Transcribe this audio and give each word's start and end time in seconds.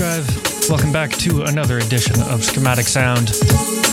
Drive? 0.00 0.70
Welcome 0.70 0.92
back 0.92 1.10
to 1.18 1.42
another 1.42 1.76
edition 1.76 2.18
of 2.22 2.42
Schematic 2.42 2.86
Sound, 2.86 3.32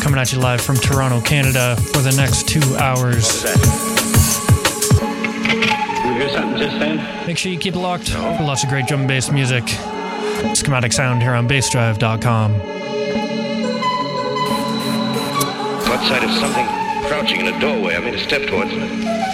coming 0.02 0.18
at 0.18 0.32
you 0.32 0.40
live 0.40 0.62
from 0.62 0.78
Toronto, 0.78 1.20
Canada, 1.20 1.76
for 1.76 2.00
the 2.00 2.14
next 2.16 2.48
two 2.48 2.62
hours. 2.78 3.44
You 3.44 3.50
hear 6.14 6.30
something 6.30 6.58
just 6.58 6.80
then? 6.80 7.28
Make 7.28 7.38
sure 7.38 7.52
you 7.52 7.58
keep 7.60 7.76
it 7.76 7.80
locked 7.80 8.12
for 8.12 8.44
lots 8.44 8.64
of 8.64 8.70
great 8.70 8.88
drum 8.88 9.02
and 9.02 9.10
bass 9.10 9.30
music. 9.34 9.68
Schematic 10.54 10.94
Sound 10.94 11.22
here 11.22 11.34
on 11.34 11.46
BassDrive.com. 11.46 12.54
What 15.90 16.00
sight 16.08 16.24
of 16.24 16.32
something 16.32 16.68
crouching 17.08 17.42
in 17.42 17.54
a 17.54 17.60
doorway. 17.60 17.96
I 17.96 18.00
made 18.00 18.16
a 18.16 18.20
step 18.20 18.48
towards 18.48 18.72
it. 18.72 19.27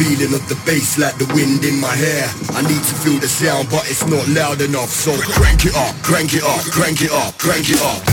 Feeling 0.00 0.32
of 0.34 0.48
the 0.48 0.56
bass 0.64 0.98
like 0.98 1.16
the 1.18 1.26
wind 1.34 1.64
in 1.64 1.80
my 1.80 1.94
hair. 1.94 2.24
I 2.56 2.62
need 2.62 2.82
to 2.82 2.94
feel 3.02 3.18
the 3.18 3.28
sound, 3.28 3.68
but 3.70 3.84
it's 3.90 4.06
not 4.06 4.26
loud 4.28 4.60
enough. 4.60 4.90
So 4.90 5.12
crank 5.32 5.66
it 5.66 5.74
up, 5.76 5.94
crank 6.02 6.34
it 6.34 6.42
up, 6.42 6.64
crank 6.72 7.02
it 7.02 7.10
up, 7.12 7.36
crank 7.38 7.68
it 7.68 7.80
up. 7.82 8.09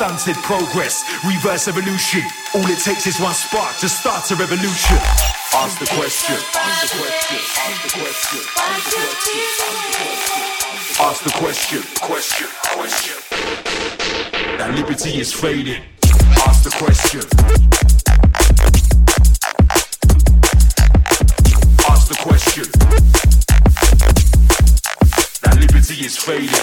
Stunted 0.00 0.36
progress? 0.36 1.04
Reverse 1.26 1.68
evolution. 1.68 2.22
All 2.54 2.64
it 2.64 2.78
takes 2.78 3.06
is 3.06 3.20
one 3.20 3.34
spark 3.34 3.76
to 3.80 3.88
start 3.88 4.30
a 4.30 4.34
revolution. 4.34 4.96
Ask 5.52 5.78
the 5.78 5.84
question. 5.92 6.36
Ask 6.56 6.88
the 6.88 7.02
question. 7.04 7.38
Ask 7.60 7.84
the 7.84 7.90
question. 8.00 8.40
Ask 11.04 11.22
the 11.22 11.30
question. 11.36 11.82
Question. 12.00 12.48
Question. 12.72 13.18
That 14.56 14.74
liberty 14.74 15.20
is 15.20 15.34
fading. 15.34 15.82
Ask 16.48 16.64
the 16.64 16.70
question. 16.70 17.20
Ask 21.92 22.08
the 22.08 22.16
question. 22.24 22.64
That 25.42 25.60
liberty 25.60 26.06
is 26.06 26.16
fading. 26.16 26.59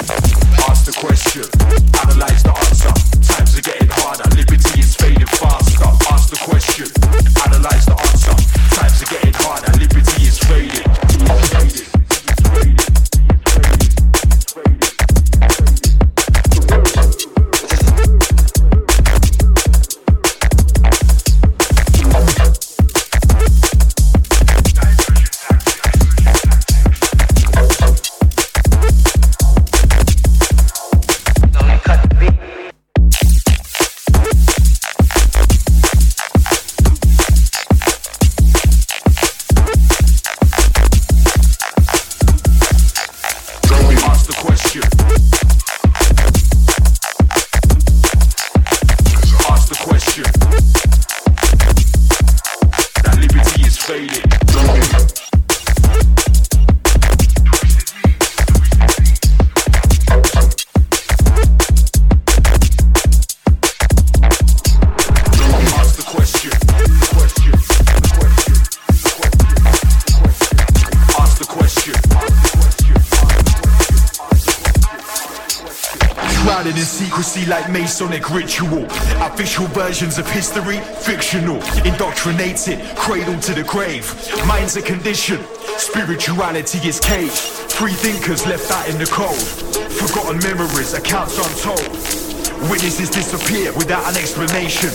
Masonic 77.97 78.29
ritual. 78.29 78.85
Official 79.25 79.65
versions 79.73 80.19
of 80.19 80.29
history, 80.29 80.77
fictional. 81.01 81.55
Indoctrinated, 81.83 82.79
cradle 82.95 83.39
to 83.39 83.55
the 83.55 83.63
grave. 83.63 84.05
Mind's 84.45 84.77
a 84.77 84.83
condition, 84.83 85.43
spirituality 85.79 86.77
is 86.87 86.99
caged. 86.99 87.39
Free 87.73 87.93
thinkers 87.93 88.45
left 88.45 88.69
out 88.69 88.87
in 88.87 88.99
the 88.99 89.07
cold. 89.07 89.41
Forgotten 89.97 90.37
memories, 90.43 90.93
accounts 90.93 91.39
untold. 91.39 91.89
Witnesses 92.69 93.09
disappear 93.09 93.73
without 93.73 94.07
an 94.07 94.15
explanation. 94.15 94.91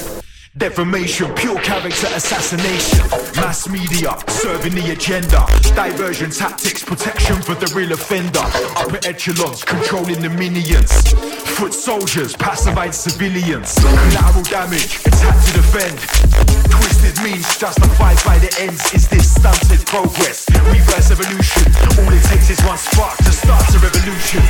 Defamation, 0.57 1.35
pure 1.35 1.59
character 1.63 2.07
assassination. 2.15 3.01
Mass 3.35 3.69
media 3.69 4.17
serving 4.29 4.77
the 4.77 4.93
agenda. 4.93 5.45
Diversion 5.75 6.31
tactics, 6.31 6.85
protection 6.85 7.43
for 7.43 7.57
the 7.57 7.67
real 7.75 7.91
offender. 7.91 8.47
Upper 8.77 9.01
echelons 9.05 9.65
controlling 9.65 10.21
the 10.23 10.31
minions. 10.31 11.42
Foot 11.57 11.75
soldiers, 11.75 12.35
pacified 12.35 12.95
civilians. 12.95 13.75
Collateral 13.75 14.43
damage, 14.45 14.97
attack 15.07 15.37
to 15.45 15.53
defend. 15.53 15.99
Twisted 16.71 17.23
means 17.23 17.47
justified 17.59 18.19
by 18.25 18.39
the 18.39 18.55
ends. 18.61 18.93
Is 18.95 19.07
this 19.09 19.35
stunted 19.35 19.85
progress? 19.87 20.49
Reverse 20.51 21.11
evolution. 21.11 21.71
All 22.01 22.13
it 22.13 22.25
takes 22.25 22.51
is 22.51 22.61
one 22.65 22.79
spark 22.79 23.17
to 23.19 23.33
start 23.33 23.69
a 23.75 23.79
revolution. 23.79 24.41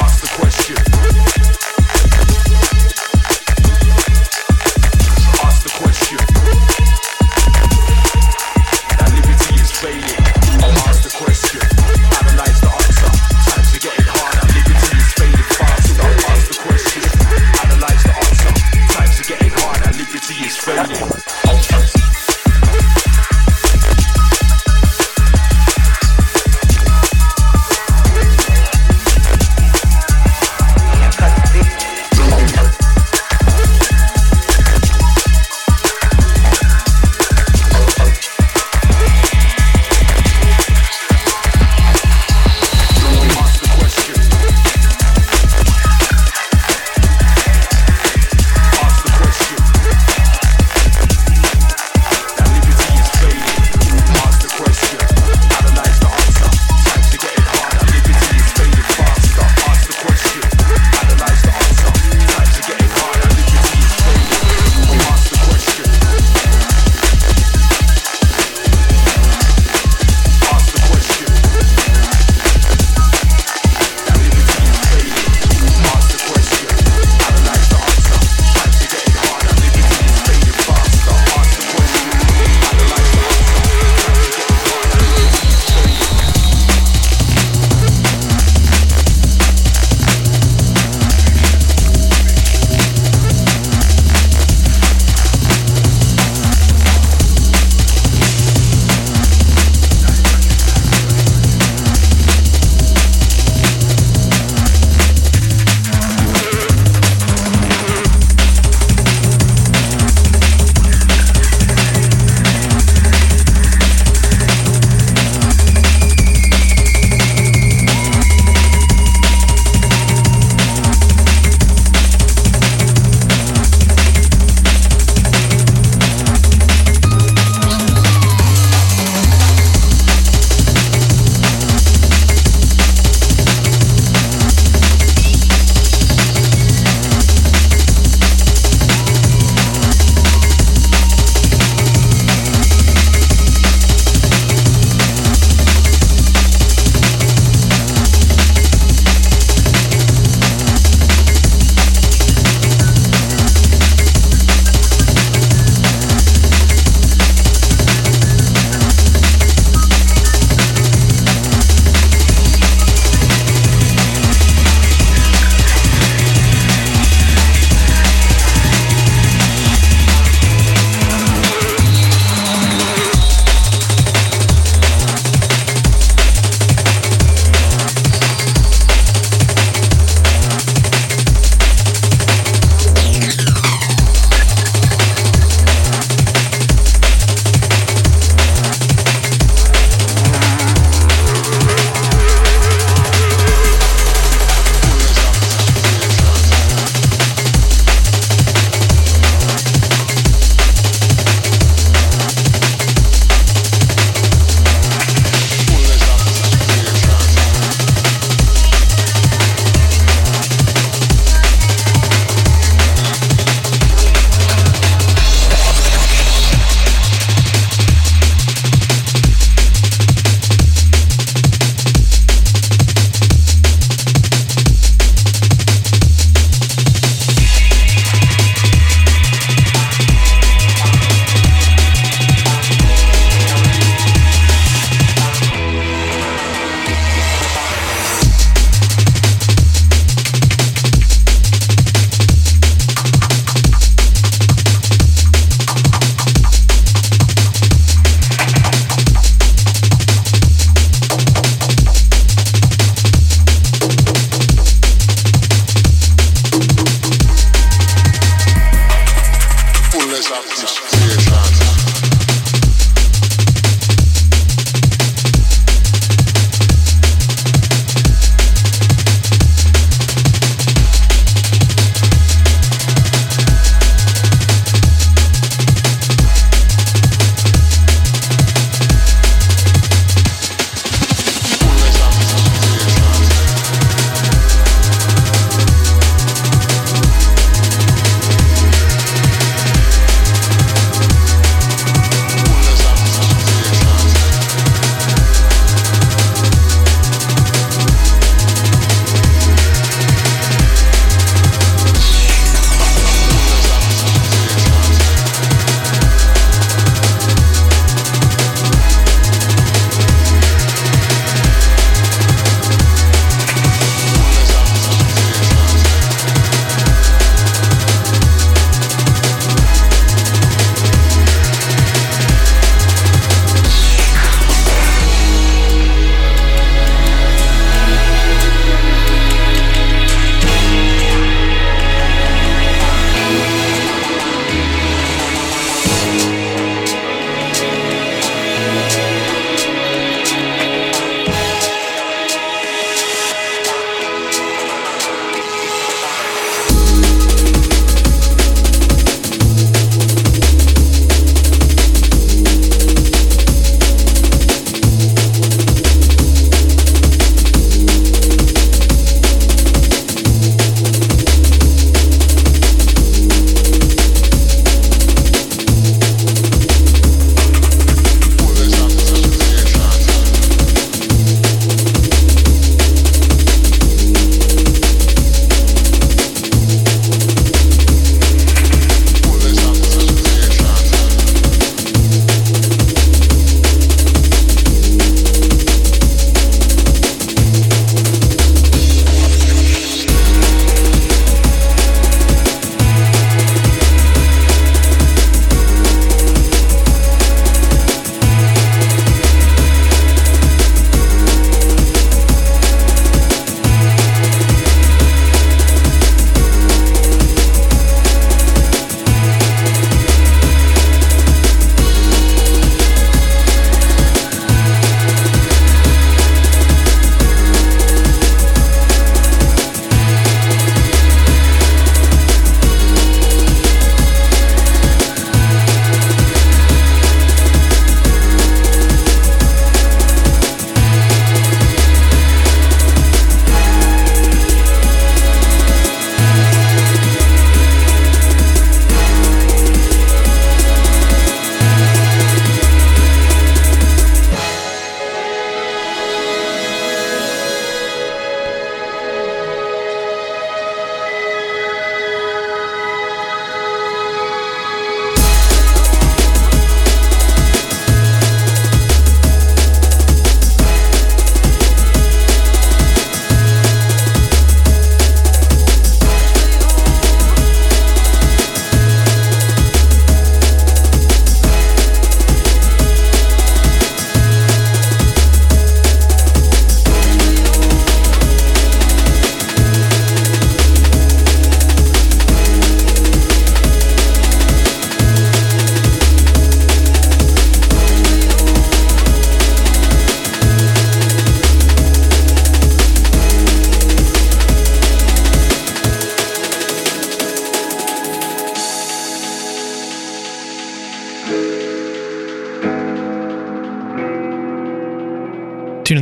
Ask 0.00 0.22
the 0.22 0.28
question. 0.40 1.47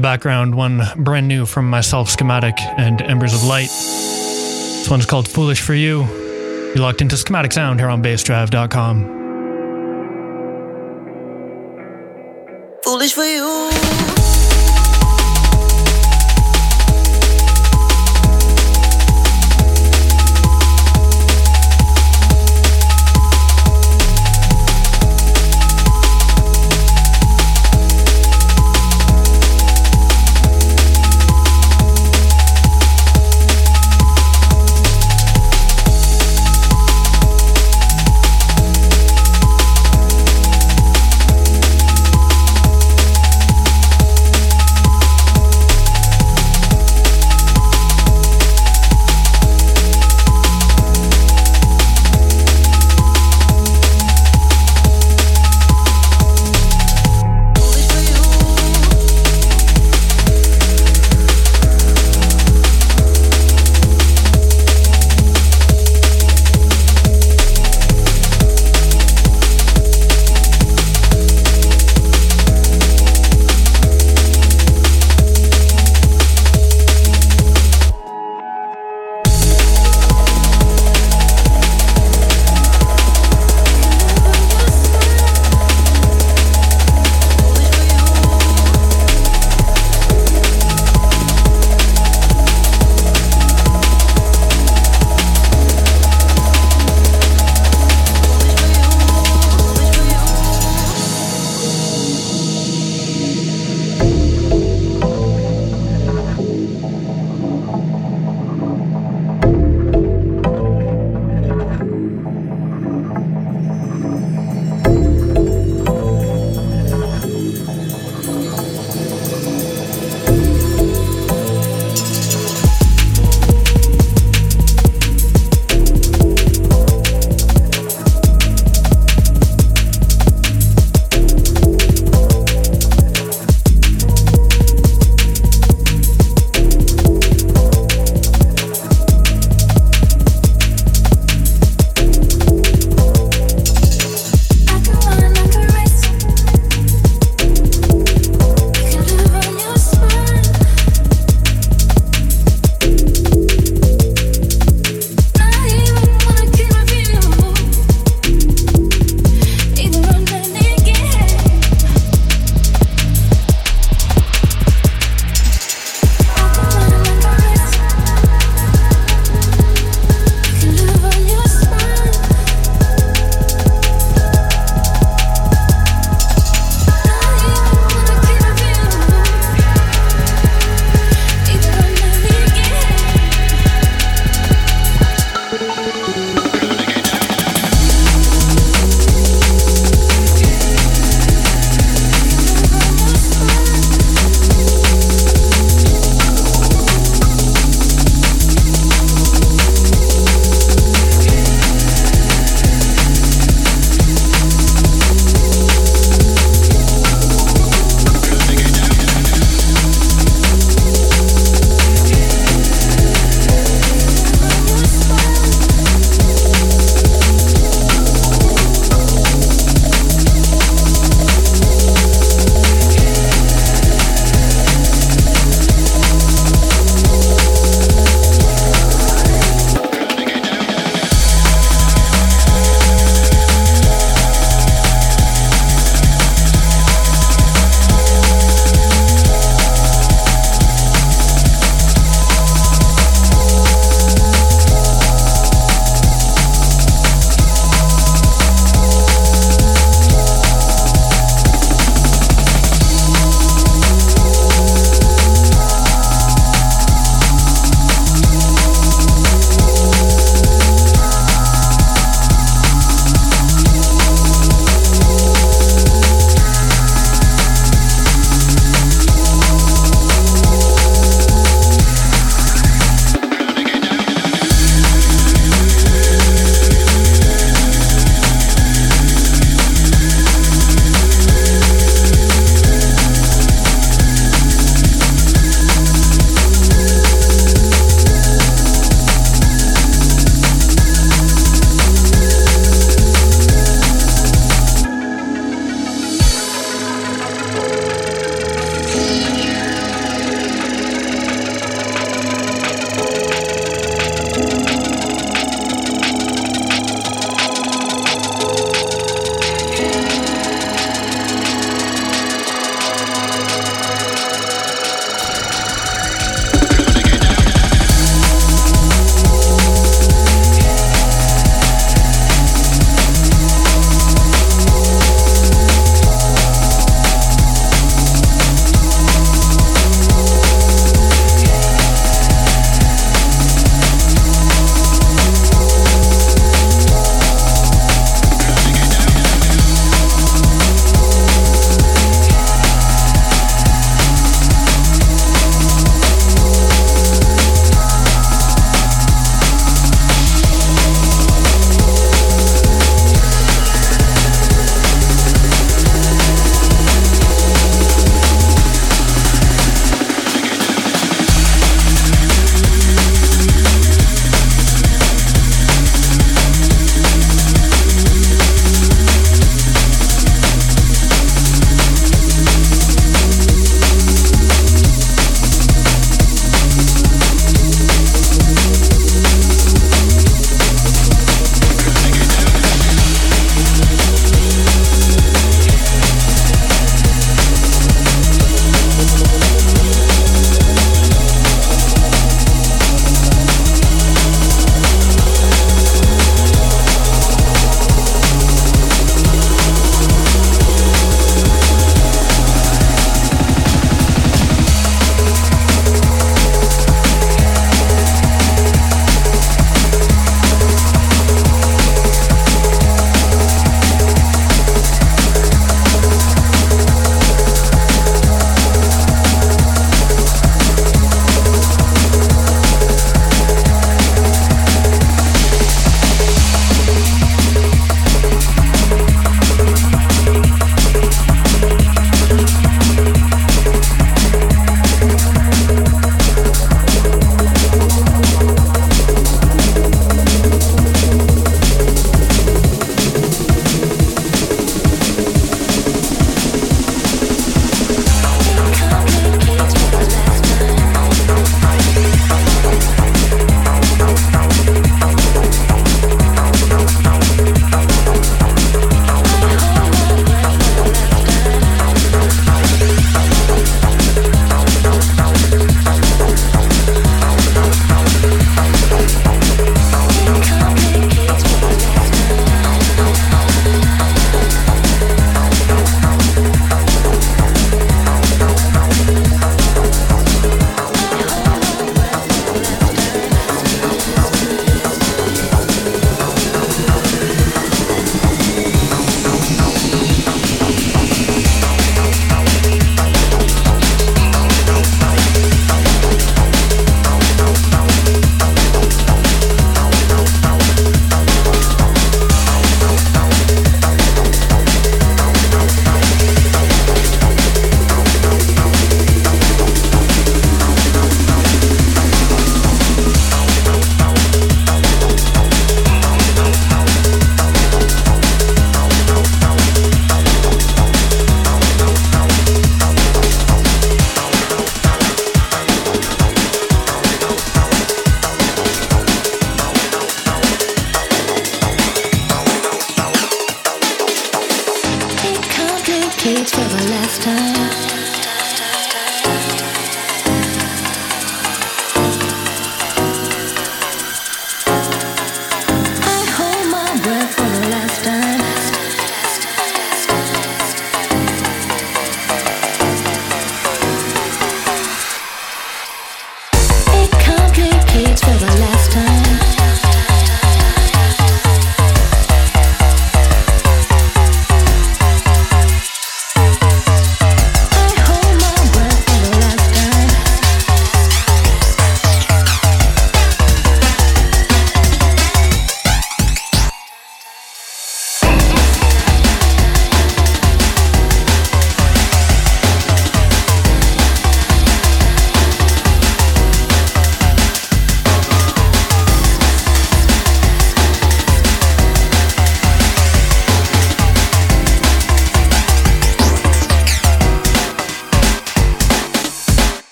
Background, 0.00 0.54
one 0.54 0.82
brand 0.96 1.26
new 1.26 1.46
from 1.46 1.70
myself, 1.70 2.10
Schematic 2.10 2.54
and 2.60 3.00
Embers 3.00 3.32
of 3.32 3.44
Light. 3.44 3.68
This 3.68 4.90
one's 4.90 5.06
called 5.06 5.26
Foolish 5.26 5.60
for 5.62 5.74
You. 5.74 6.04
You're 6.04 6.76
locked 6.76 7.00
into 7.00 7.16
Schematic 7.16 7.52
Sound 7.52 7.80
here 7.80 7.88
on 7.88 8.02
bassdrive.com. 8.02 9.19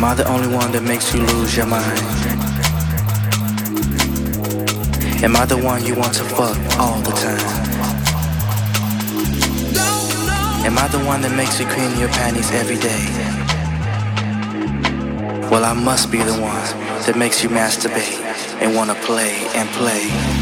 Am 0.00 0.06
I 0.06 0.14
the 0.14 0.26
only 0.28 0.48
one 0.48 0.72
that 0.72 0.82
makes 0.82 1.12
you 1.12 1.20
lose 1.20 1.54
your 1.54 1.66
mind? 1.66 2.00
Am 5.22 5.36
I 5.36 5.44
the 5.44 5.58
one 5.58 5.84
you 5.84 5.94
want 5.94 6.14
to 6.14 6.24
fuck 6.24 6.56
all 6.78 6.98
the 7.02 7.10
time? 7.10 7.38
Am 10.64 10.78
I 10.78 10.88
the 10.88 11.00
one 11.00 11.20
that 11.20 11.36
makes 11.36 11.60
you 11.60 11.66
clean 11.66 11.98
your 11.98 12.08
panties 12.08 12.50
every 12.52 12.78
day? 12.78 13.04
Well, 15.50 15.66
I 15.66 15.74
must 15.74 16.10
be 16.10 16.22
the 16.22 16.32
one 16.32 17.04
that 17.04 17.16
makes 17.18 17.42
you 17.42 17.50
masturbate 17.50 18.24
and 18.62 18.74
wanna 18.74 18.94
play 18.94 19.36
and 19.54 19.68
play. 19.68 20.39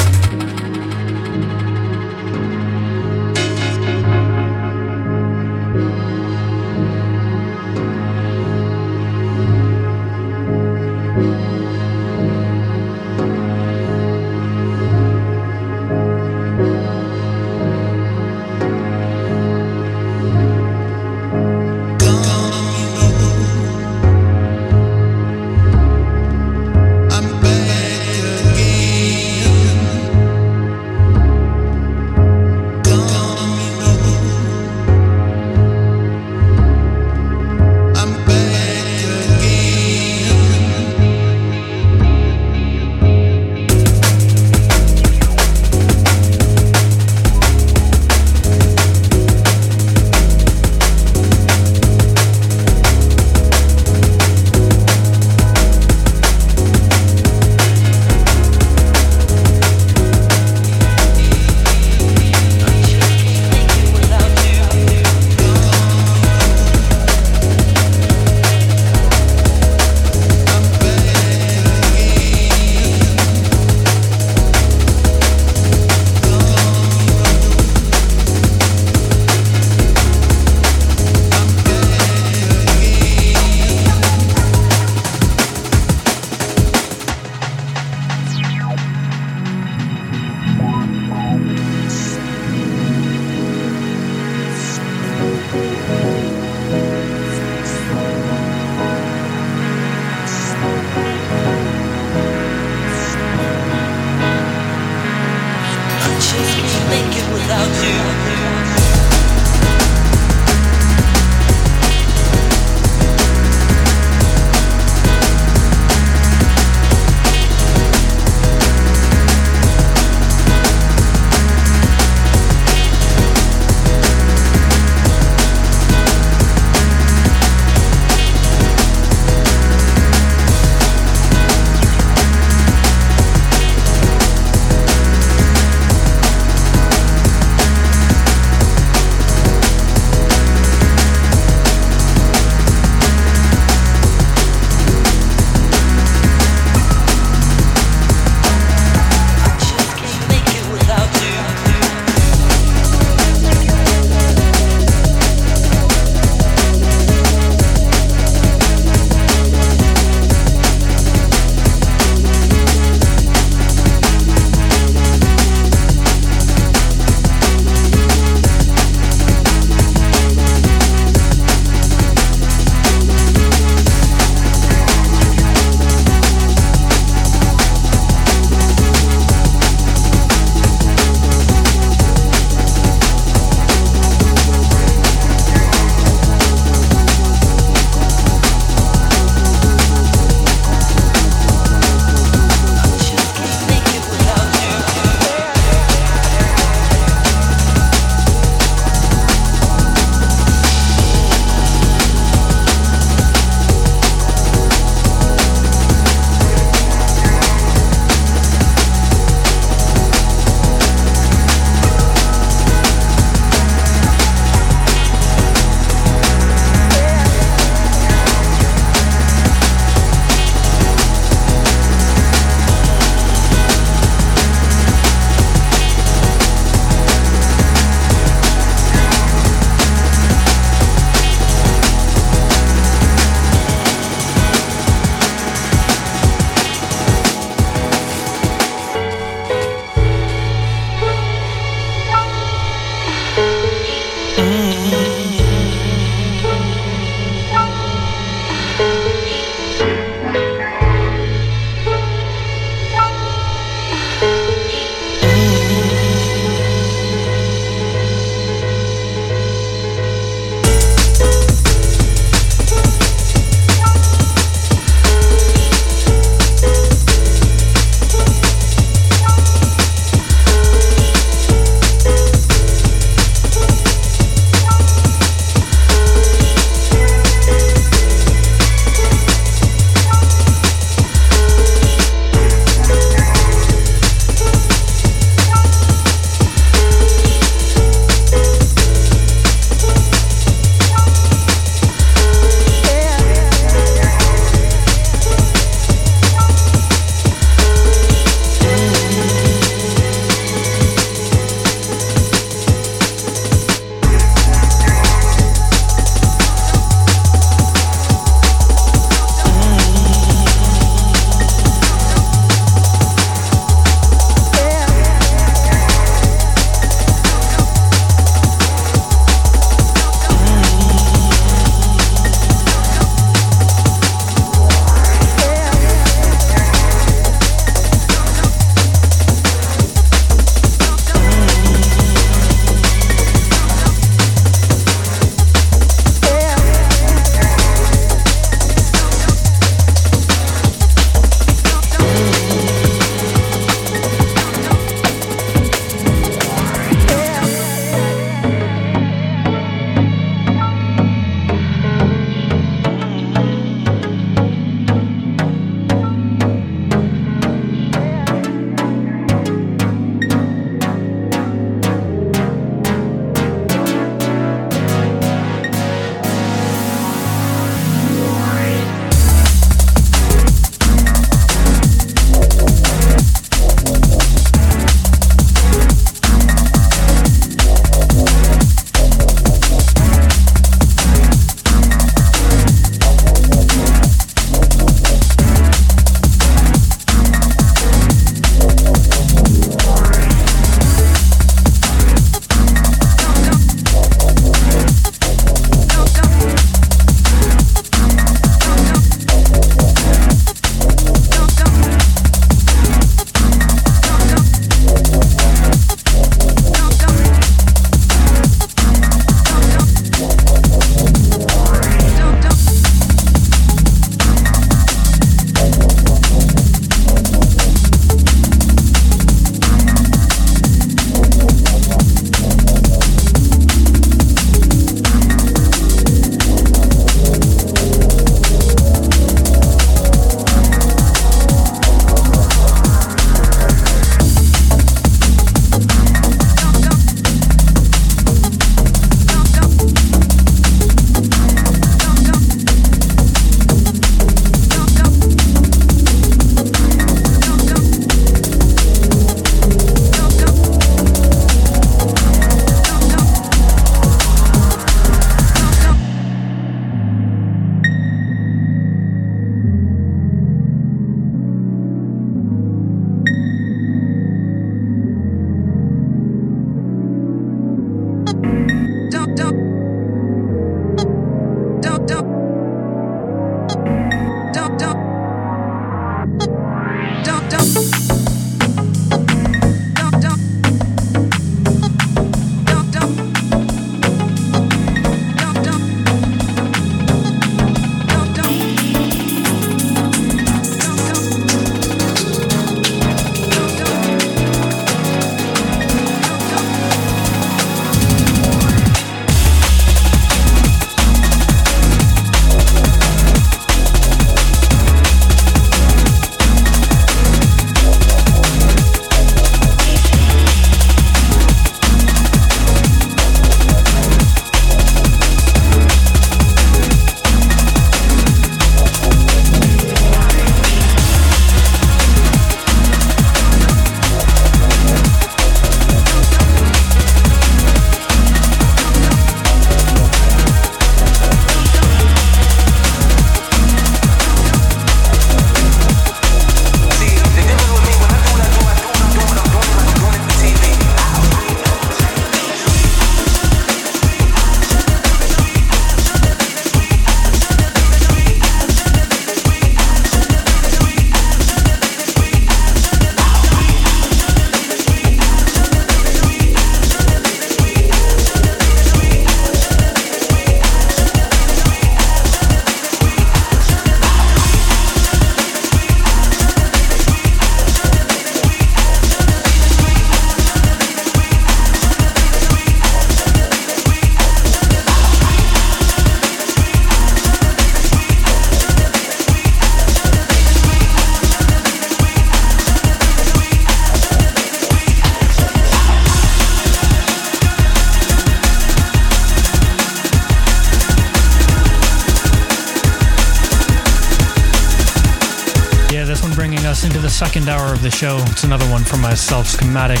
Show. 597.96 598.18
It's 598.26 598.44
another 598.44 598.68
one 598.68 598.84
from 598.84 599.00
myself, 599.00 599.46
Schematic. 599.46 600.00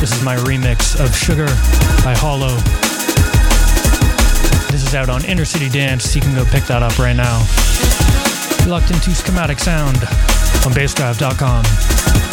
This 0.00 0.16
is 0.16 0.22
my 0.22 0.34
remix 0.34 0.98
of 0.98 1.14
Sugar 1.14 1.44
by 2.02 2.14
Hollow. 2.16 2.56
This 4.72 4.82
is 4.82 4.94
out 4.94 5.10
on 5.10 5.22
Inner 5.26 5.44
City 5.44 5.68
Dance. 5.68 6.16
You 6.16 6.22
can 6.22 6.34
go 6.34 6.46
pick 6.46 6.64
that 6.64 6.82
up 6.82 6.98
right 6.98 7.14
now. 7.14 7.40
Locked 8.66 8.90
into 8.92 9.10
Schematic 9.10 9.58
Sound 9.58 9.98
on 10.64 10.72
bassdrive.com. 10.72 12.23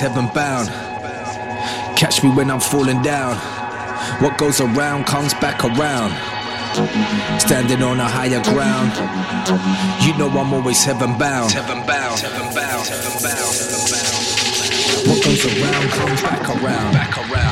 know 0.00 0.08
heaven 0.08 0.26
bound. 0.34 0.68
Catch 1.96 2.22
me 2.22 2.30
when 2.30 2.50
I'm 2.50 2.60
falling 2.60 3.02
down. 3.02 3.36
What 4.22 4.38
goes 4.38 4.60
around 4.60 5.04
comes 5.06 5.32
back 5.34 5.64
around. 5.64 6.12
Standing 7.40 7.82
on 7.82 8.00
a 8.00 8.08
higher 8.08 8.42
ground. 8.42 8.92
You 10.04 10.16
know 10.18 10.28
I'm 10.28 10.52
always 10.52 10.84
heaven 10.84 11.16
bound. 11.18 11.52
Heaven 11.52 11.86
bound. 11.86 12.20
Heaven 12.20 12.54
bound. 12.54 12.86
Heaven 12.86 13.22
bound. 13.22 13.56
What 15.08 15.24
goes 15.24 15.44
around 15.46 15.88
comes. 15.90 16.22
Back 16.22 16.48
around. 16.48 16.92
Back 16.92 17.18
around. 17.18 17.45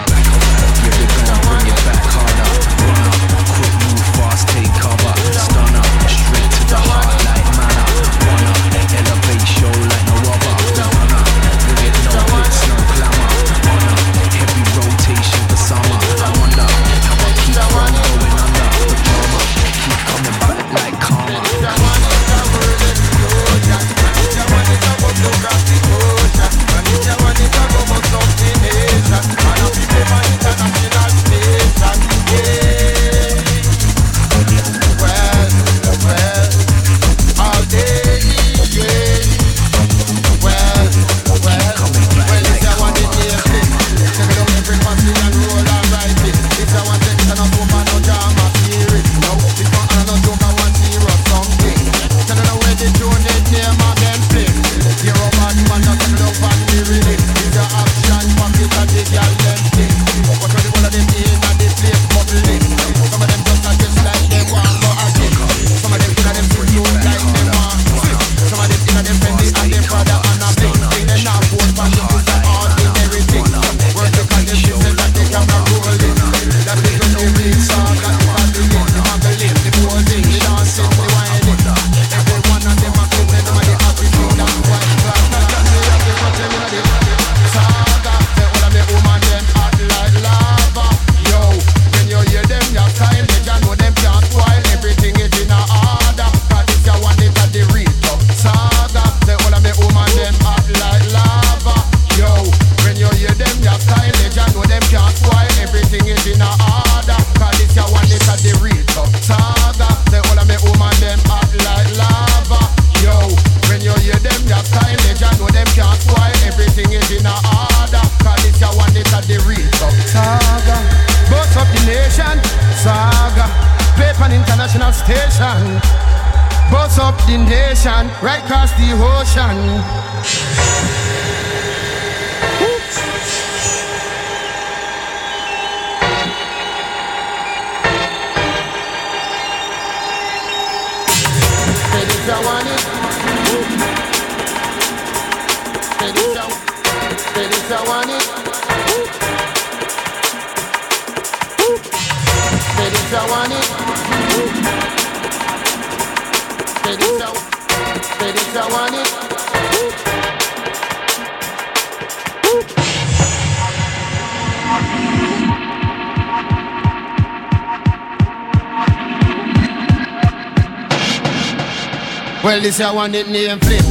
This 172.79 172.87
I 172.87 172.93
want 172.93 173.15
it 173.15 173.29
name 173.29 173.61
flip. 173.61 173.85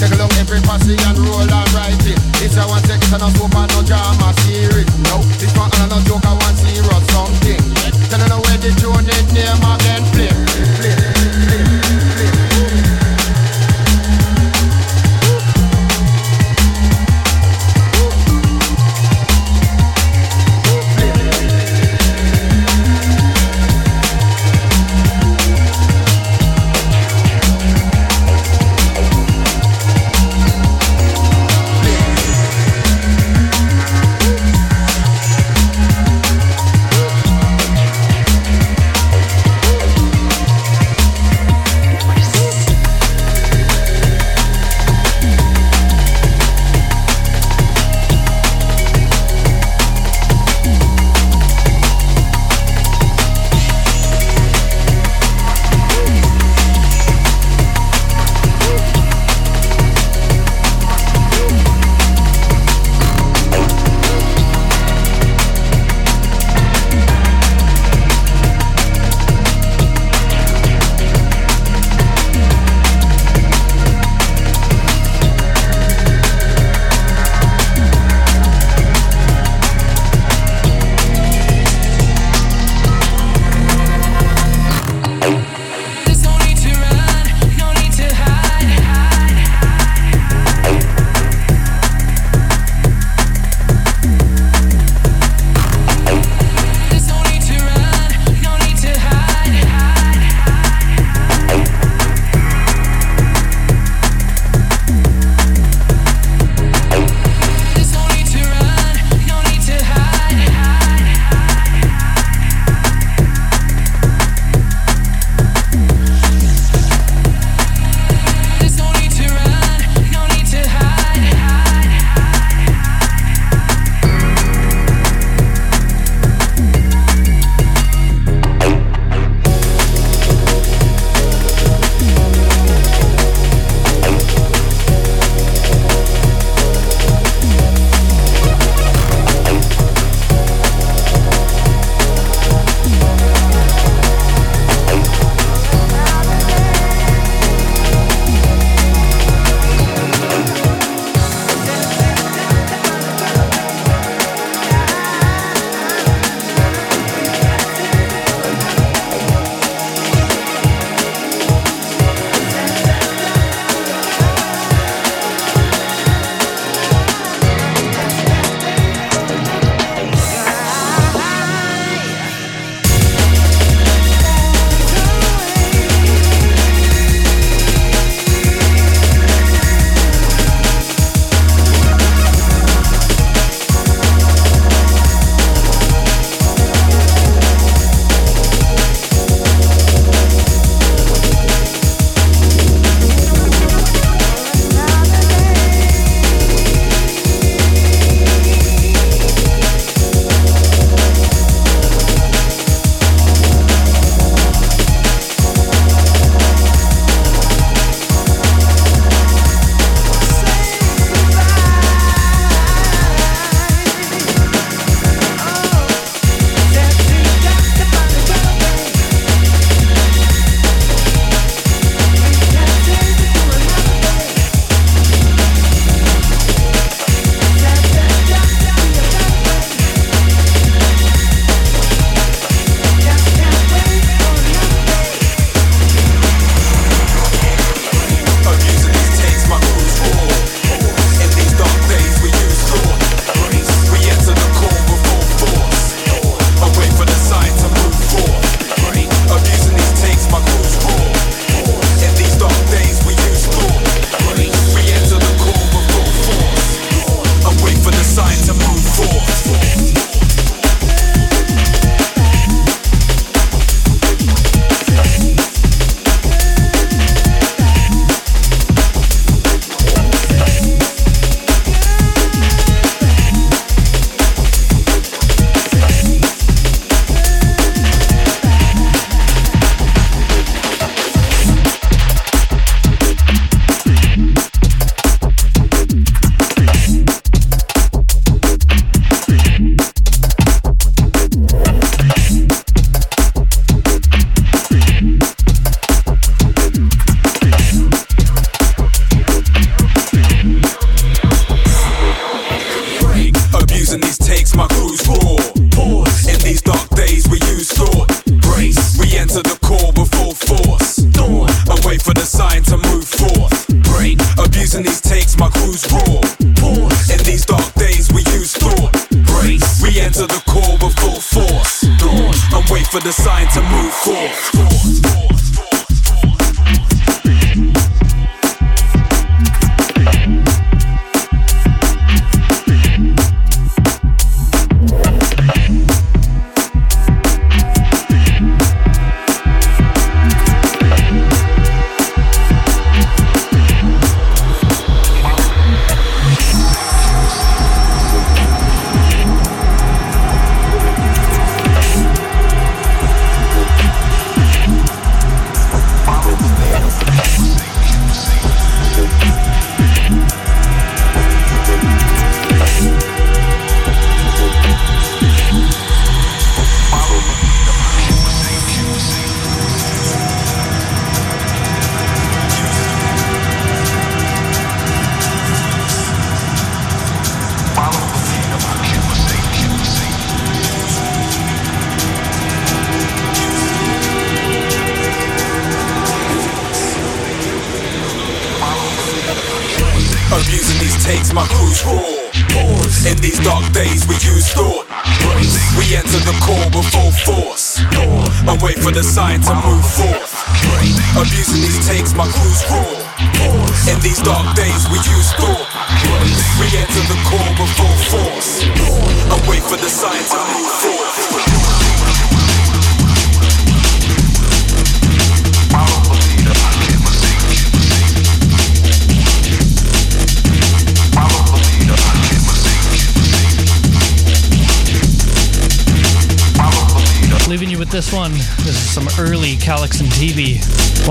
Take 0.00 0.12
a 0.12 0.16
look 0.16 0.32
every 0.40 0.60
posse 0.64 0.96
and 0.96 1.18
roll 1.18 1.44
and 1.44 1.72
write 1.76 2.06
it. 2.08 2.16
This 2.40 2.56
I 2.56 2.64
want 2.66 2.86
section 2.86 3.20
no 3.20 3.28
soap 3.36 3.54
and 3.54 3.68
no 3.72 3.82
drama 3.84 4.32
series. 4.40 4.88
No, 5.04 5.20
this 5.36 5.52
one 5.56 5.70
and 5.76 5.90
no 5.90 6.00
joke 6.08 6.24
I 6.24 6.32
want 6.32 6.56
serious 6.56 7.04
something. 7.12 7.60
Tell 8.08 8.20
them 8.20 8.40
where 8.40 8.56
the 8.56 8.72
tune 8.80 9.08
it 9.12 9.26
name 9.36 9.60
again 9.60 10.04
flip, 10.12 10.36
flip. 10.80 11.49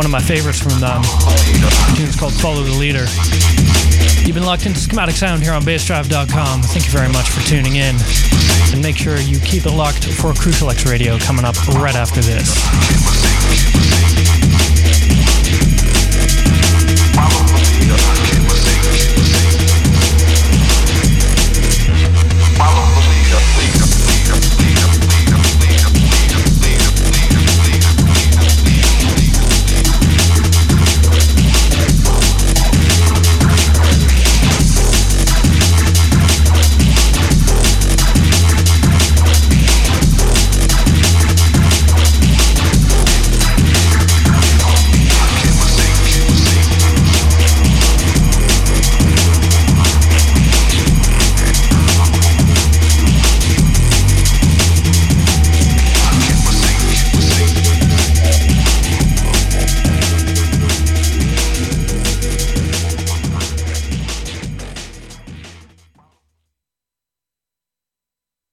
Of 0.10 0.12
my 0.12 0.28
favorites 0.28 0.60
from 0.60 0.80
them. 0.80 1.02
The 1.04 1.94
tune's 1.96 2.16
called 2.16 2.34
Follow 2.34 2.64
the 2.64 2.74
Leader. 2.74 3.06
You've 4.26 4.36
been 4.36 4.46
locked 4.46 4.66
into 4.66 4.80
Schematic 4.80 5.16
Sound 5.16 5.44
here 5.44 5.54
on 5.54 5.62
bassdrive.com. 5.62 6.62
Thank 6.64 6.86
you 6.86 6.92
very 6.92 7.10
much 7.10 7.30
for 7.30 7.42
tuning 7.48 7.76
in. 7.76 7.96
And 8.74 8.82
make 8.82 8.98
sure 8.98 9.20
you 9.20 9.40
keep 9.40 9.66
it 9.66 9.72
locked 9.72 10.06
for 10.06 10.34
Crucial 10.34 10.70
X 10.70 10.86
Radio 10.90 11.18
coming 11.20 11.46
up 11.46 11.56
right 11.68 11.96
after 11.96 12.22
this. 12.22 12.99